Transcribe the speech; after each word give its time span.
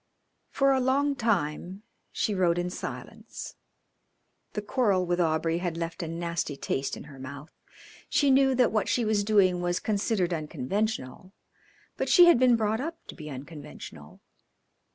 For 0.49 0.71
a 0.71 0.79
long 0.79 1.15
time 1.15 1.83
she 2.11 2.33
rode 2.33 2.57
in 2.57 2.71
silence. 2.71 3.53
The 4.53 4.63
quarrel 4.63 5.05
with 5.05 5.19
Aubrey 5.21 5.59
had 5.59 5.77
left 5.77 6.01
a 6.01 6.07
nasty 6.07 6.57
taste 6.57 6.97
in 6.97 7.03
her 7.03 7.19
mouth. 7.19 7.53
She 8.09 8.31
knew 8.31 8.55
that 8.55 8.71
what 8.71 8.89
she 8.89 9.05
was 9.05 9.23
doing 9.23 9.61
was 9.61 9.79
considered 9.79 10.33
unconventional, 10.33 11.33
but 11.97 12.09
she 12.09 12.25
had 12.25 12.39
been 12.39 12.55
brought 12.55 12.81
up 12.81 12.97
to 13.09 13.15
be 13.15 13.29
unconventional. 13.29 14.21